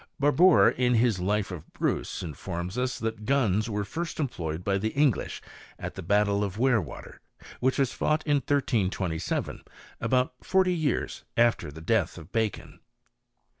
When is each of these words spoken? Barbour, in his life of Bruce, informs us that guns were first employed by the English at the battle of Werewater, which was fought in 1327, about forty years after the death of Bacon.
Barbour, 0.19 0.71
in 0.71 0.95
his 0.95 1.19
life 1.19 1.51
of 1.51 1.71
Bruce, 1.73 2.23
informs 2.23 2.75
us 2.75 2.97
that 2.97 3.23
guns 3.27 3.69
were 3.69 3.85
first 3.85 4.19
employed 4.19 4.63
by 4.63 4.79
the 4.79 4.89
English 4.93 5.43
at 5.77 5.93
the 5.93 6.01
battle 6.01 6.43
of 6.43 6.57
Werewater, 6.57 7.21
which 7.59 7.77
was 7.77 7.93
fought 7.93 8.25
in 8.25 8.37
1327, 8.37 9.63
about 9.99 10.33
forty 10.43 10.73
years 10.73 11.23
after 11.37 11.71
the 11.71 11.81
death 11.81 12.17
of 12.17 12.31
Bacon. 12.31 12.79